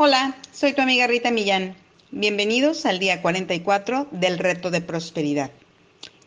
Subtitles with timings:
[0.00, 1.74] Hola, soy tu amiga Rita Millán.
[2.12, 5.50] Bienvenidos al día 44 del reto de prosperidad.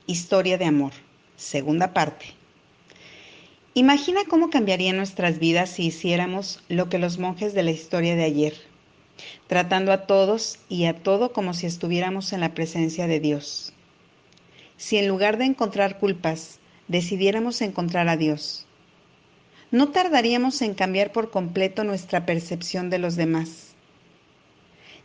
[0.08, 0.92] Historia de amor,
[1.38, 2.26] segunda parte.
[3.74, 8.26] Imagina cómo cambiaría nuestras vidas si hiciéramos lo que los monjes de la historia de
[8.26, 8.56] ayer,
[9.48, 13.72] tratando a todos y a todo como si estuviéramos en la presencia de Dios.
[14.76, 16.60] Si en lugar de encontrar culpas,
[16.90, 18.68] decidiéramos encontrar a Dios,
[19.72, 23.70] no tardaríamos en cambiar por completo nuestra percepción de los demás.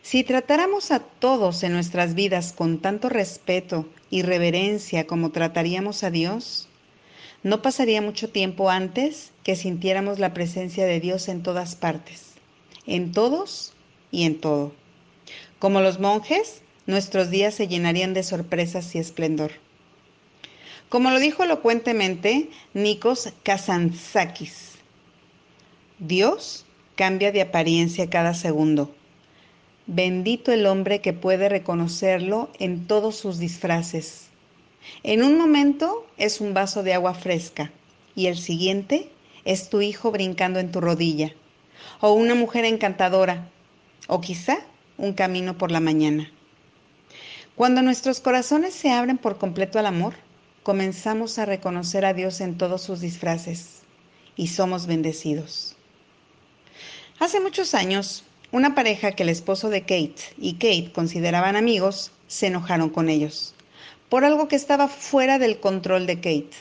[0.01, 6.11] Si tratáramos a todos en nuestras vidas con tanto respeto y reverencia como trataríamos a
[6.11, 6.67] Dios,
[7.43, 12.33] no pasaría mucho tiempo antes que sintiéramos la presencia de Dios en todas partes,
[12.85, 13.73] en todos
[14.11, 14.73] y en todo.
[15.59, 19.51] Como los monjes, nuestros días se llenarían de sorpresas y esplendor.
[20.89, 24.75] Como lo dijo elocuentemente Nikos Kazantzakis,
[25.99, 26.65] Dios
[26.95, 28.95] cambia de apariencia cada segundo.
[29.85, 34.27] Bendito el hombre que puede reconocerlo en todos sus disfraces.
[35.03, 37.69] En un momento es un vaso de agua fresca
[38.15, 39.09] y el siguiente
[39.43, 41.33] es tu hijo brincando en tu rodilla,
[41.99, 43.49] o una mujer encantadora,
[44.07, 44.59] o quizá
[44.97, 46.31] un camino por la mañana.
[47.55, 50.13] Cuando nuestros corazones se abren por completo al amor,
[50.67, 53.83] comenzamos a reconocer a Dios en todos sus disfraces
[54.35, 55.77] y somos bendecidos.
[57.19, 62.47] Hace muchos años, una pareja que el esposo de Kate y Kate consideraban amigos se
[62.47, 63.55] enojaron con ellos
[64.09, 66.57] por algo que estaba fuera del control de Kate.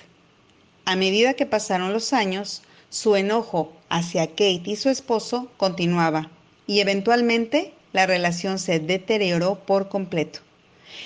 [0.85, 6.31] A medida que pasaron los años, su enojo hacia Kate y su esposo continuaba
[6.69, 10.39] y eventualmente la relación se deterioró por completo.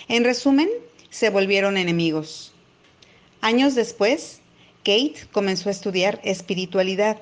[0.09, 0.69] En resumen,
[1.09, 2.53] se volvieron enemigos.
[3.41, 4.41] Años después,
[4.85, 7.19] Kate comenzó a estudiar espiritualidad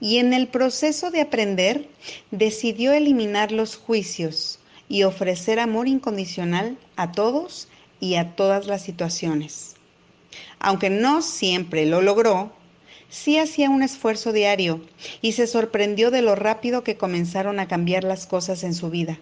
[0.00, 1.88] y en el proceso de aprender
[2.30, 7.68] decidió eliminar los juicios y ofrecer amor incondicional a todos
[8.00, 9.76] y a todas las situaciones.
[10.58, 12.52] Aunque no siempre lo logró,
[13.10, 14.80] sí hacía un esfuerzo diario
[15.20, 19.18] y se sorprendió de lo rápido que comenzaron a cambiar las cosas en su vida.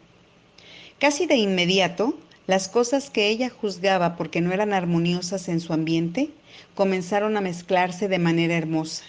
[1.00, 6.31] Casi de inmediato, las cosas que ella juzgaba porque no eran armoniosas en su ambiente
[6.75, 9.04] comenzaron a mezclarse de manera hermosa.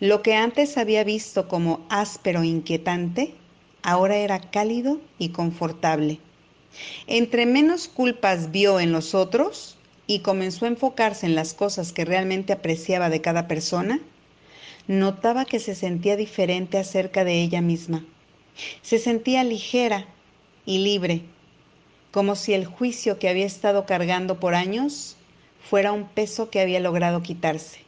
[0.00, 3.32] Lo que antes había visto como áspero e inquietante,
[3.84, 6.18] ahora era cálido y confortable.
[7.06, 9.76] Entre menos culpas vio en los otros
[10.08, 14.00] y comenzó a enfocarse en las cosas que realmente apreciaba de cada persona,
[14.88, 18.04] notaba que se sentía diferente acerca de ella misma.
[18.82, 20.06] Se sentía ligera
[20.66, 21.22] y libre
[22.18, 25.14] como si el juicio que había estado cargando por años
[25.70, 27.78] fuera un peso que había logrado quitarse.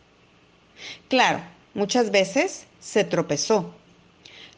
[1.08, 1.40] Claro,
[1.74, 3.74] muchas veces se tropezó.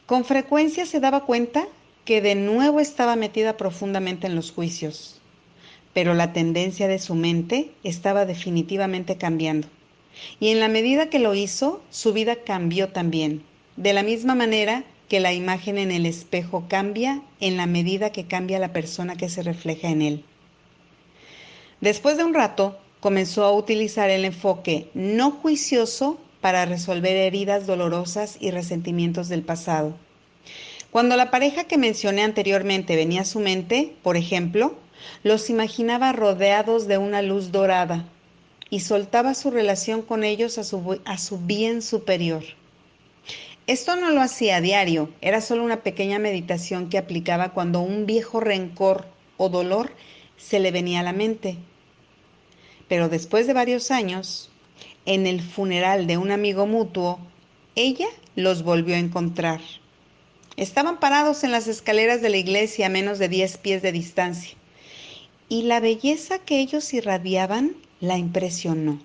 [0.05, 1.67] Con frecuencia se daba cuenta
[2.05, 5.23] que de nuevo estaba metida profundamente en los juicios,
[5.95, 9.69] pero la tendencia de su mente estaba definitivamente cambiando.
[10.39, 13.43] Y en la medida que lo hizo, su vida cambió también,
[13.77, 18.27] de la misma manera que la imagen en el espejo cambia en la medida que
[18.27, 20.25] cambia la persona que se refleja en él.
[21.83, 28.39] Después de un rato, comenzó a utilizar el enfoque no juicioso para resolver heridas dolorosas
[28.41, 29.93] y resentimientos del pasado.
[30.91, 34.77] Cuando la pareja que mencioné anteriormente venía a su mente, por ejemplo,
[35.25, 38.07] los imaginaba rodeados de una luz dorada
[38.71, 42.45] y soltaba su relación con ellos a su, a su bien superior.
[43.69, 48.07] Esto no lo hacía a diario, era solo una pequeña meditación que aplicaba cuando un
[48.07, 49.07] viejo rencor
[49.37, 49.93] o dolor
[50.37, 51.57] se le venía a la mente.
[52.89, 54.51] Pero después de varios años,
[55.07, 57.21] en el funeral de un amigo mutuo,
[57.77, 59.61] ella los volvió a encontrar.
[60.57, 64.57] Estaban parados en las escaleras de la iglesia a menos de 10 pies de distancia,
[65.49, 69.01] y la belleza que ellos irradiaban la impresionó.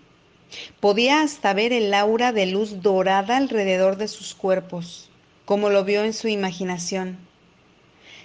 [0.79, 5.09] Podía hasta ver el aura de luz dorada alrededor de sus cuerpos,
[5.45, 7.17] como lo vio en su imaginación.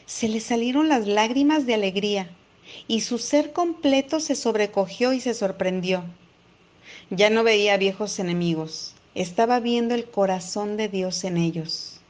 [0.07, 2.31] Se le salieron las lágrimas de alegría
[2.87, 6.05] y su ser completo se sobrecogió y se sorprendió.
[7.11, 12.01] Ya no veía viejos enemigos, estaba viendo el corazón de Dios en ellos.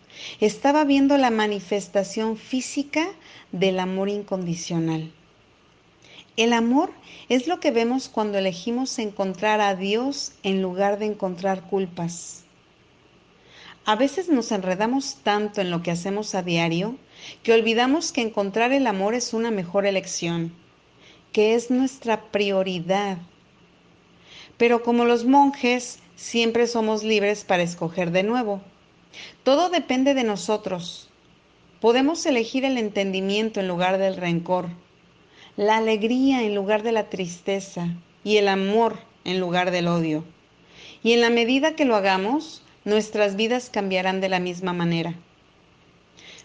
[0.41, 3.09] Estaba viendo la manifestación física
[3.51, 5.13] del amor incondicional.
[6.39, 6.91] El amor
[7.29, 12.45] es lo que vemos cuando elegimos encontrar a Dios en lugar de encontrar culpas.
[13.85, 16.97] A veces nos enredamos tanto en lo que hacemos a diario
[17.43, 20.55] que olvidamos que encontrar el amor es una mejor elección,
[21.33, 23.19] que es nuestra prioridad.
[24.57, 28.63] Pero como los monjes, siempre somos libres para escoger de nuevo.
[29.45, 31.11] Todo depende de nosotros.
[31.81, 34.69] Podemos elegir el entendimiento en lugar del rencor,
[35.57, 37.89] la alegría en lugar de la tristeza
[38.25, 40.25] y el amor en lugar del odio.
[41.03, 45.15] Y en la medida que lo hagamos, nuestras vidas cambiarán de la misma manera.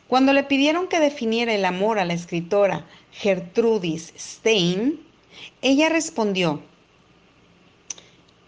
[0.07, 5.00] Cuando le pidieron que definiera el amor a la escritora Gertrudis Stein,
[5.62, 6.62] ella respondió,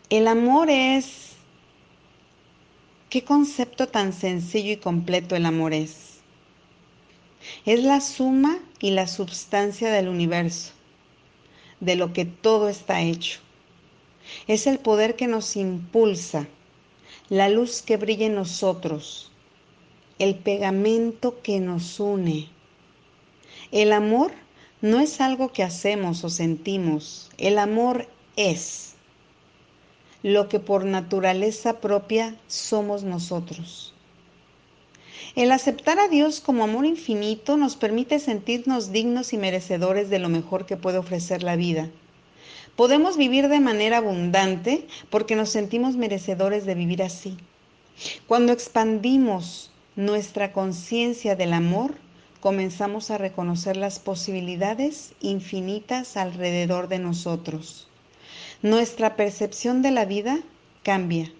[0.09, 1.27] el amor es...
[3.09, 6.08] ¿Qué concepto tan sencillo y completo el amor es?
[7.65, 10.71] Es la suma y la substancia del universo,
[11.79, 13.39] de lo que todo está hecho.
[14.47, 16.47] Es el poder que nos impulsa,
[17.29, 19.31] la luz que brilla en nosotros,
[20.19, 22.49] el pegamento que nos une.
[23.71, 24.31] El amor
[24.81, 28.95] no es algo que hacemos o sentimos, el amor es
[30.23, 33.93] lo que por naturaleza propia somos nosotros.
[35.35, 40.29] El aceptar a Dios como amor infinito nos permite sentirnos dignos y merecedores de lo
[40.29, 41.89] mejor que puede ofrecer la vida.
[42.75, 47.37] Podemos vivir de manera abundante porque nos sentimos merecedores de vivir así.
[48.27, 51.95] Cuando expandimos nuestra conciencia del amor,
[52.39, 57.87] comenzamos a reconocer las posibilidades infinitas alrededor de nosotros.
[58.61, 60.39] Nuestra percepción de la vida
[60.83, 61.31] cambia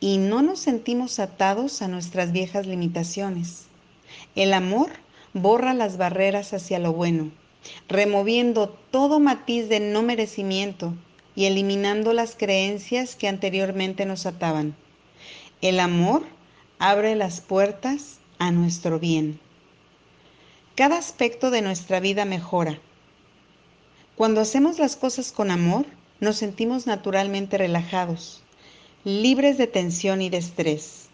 [0.00, 3.66] y no nos sentimos atados a nuestras viejas limitaciones.
[4.34, 4.90] El amor
[5.32, 7.30] borra las barreras hacia lo bueno,
[7.88, 10.94] removiendo todo matiz de no merecimiento
[11.34, 14.74] y eliminando las creencias que anteriormente nos ataban.
[15.60, 16.22] El amor
[16.78, 19.40] abre las puertas a nuestro bien.
[20.76, 22.78] Cada aspecto de nuestra vida mejora.
[24.14, 25.86] Cuando hacemos las cosas con amor,
[26.20, 28.42] nos sentimos naturalmente relajados,
[29.04, 31.08] libres de tensión y de estrés.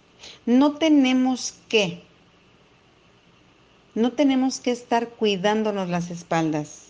[0.46, 2.02] No tenemos que,
[3.94, 6.88] no tenemos que estar cuidándonos las espaldas.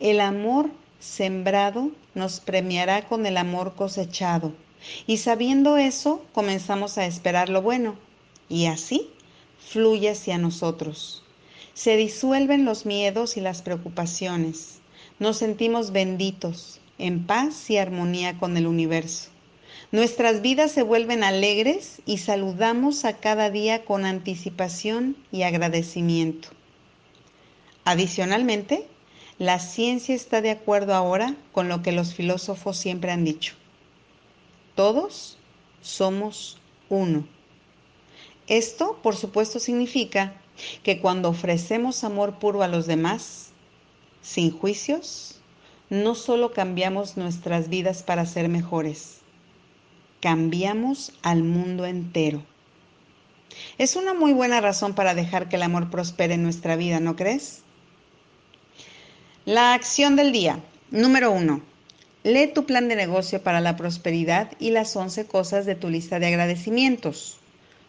[0.00, 4.52] El amor sembrado nos premiará con el amor cosechado.
[5.06, 7.96] Y sabiendo eso, comenzamos a esperar lo bueno.
[8.48, 9.10] Y así
[9.58, 11.22] fluye hacia nosotros.
[11.74, 14.78] Se disuelven los miedos y las preocupaciones.
[15.18, 19.30] Nos sentimos benditos, en paz y armonía con el universo.
[19.92, 26.50] Nuestras vidas se vuelven alegres y saludamos a cada día con anticipación y agradecimiento.
[27.84, 28.86] Adicionalmente,
[29.38, 33.54] la ciencia está de acuerdo ahora con lo que los filósofos siempre han dicho.
[34.76, 35.38] Todos
[35.80, 36.58] somos
[36.88, 37.26] uno.
[38.46, 40.34] Esto, por supuesto, significa
[40.84, 43.50] que cuando ofrecemos amor puro a los demás,
[44.22, 45.40] sin juicios,
[45.88, 49.19] no solo cambiamos nuestras vidas para ser mejores,
[50.20, 52.42] cambiamos al mundo entero.
[53.78, 57.16] Es una muy buena razón para dejar que el amor prospere en nuestra vida, ¿no
[57.16, 57.62] crees?
[59.44, 60.60] La acción del día.
[60.90, 61.62] Número uno.
[62.22, 66.18] Lee tu plan de negocio para la prosperidad y las 11 cosas de tu lista
[66.18, 67.38] de agradecimientos.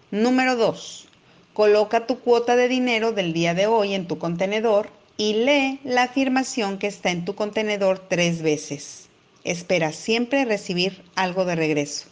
[0.10, 1.08] Número 2.
[1.54, 6.04] Coloca tu cuota de dinero del día de hoy en tu contenedor y lee la
[6.04, 9.10] afirmación que está en tu contenedor tres veces.
[9.44, 12.11] Espera siempre recibir algo de regreso.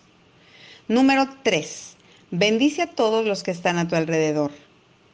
[0.90, 1.98] Número 3.
[2.32, 4.50] Bendice a todos los que están a tu alrededor.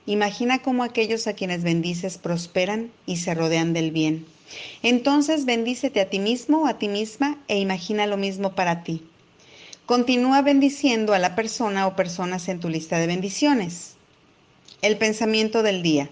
[0.05, 4.25] Imagina cómo aquellos a quienes bendices prosperan y se rodean del bien.
[4.83, 9.05] Entonces bendícete a ti mismo o a ti misma e imagina lo mismo para ti.
[9.85, 13.97] Continúa bendiciendo a la persona o personas en tu lista de bendiciones.
[14.81, 16.09] El pensamiento del día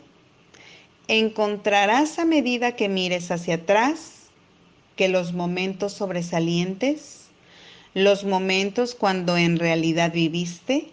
[1.08, 4.24] encontrarás a medida que mires hacia atrás
[4.98, 7.23] que los momentos sobresalientes,
[7.94, 10.90] los momentos cuando en realidad viviste,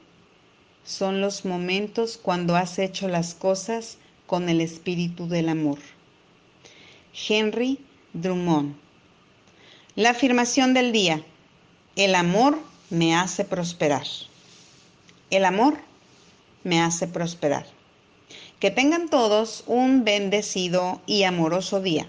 [0.85, 5.79] son los momentos cuando has hecho las cosas con el espíritu del amor.
[7.29, 7.79] Henry
[8.13, 8.75] Drummond.
[9.97, 11.25] La afirmación del día.
[11.97, 12.59] El amor
[12.91, 14.07] me hace prosperar.
[15.31, 15.79] El amor
[16.65, 17.67] me hace prosperar.
[18.59, 22.09] Que tengan todos un bendecido y amoroso día.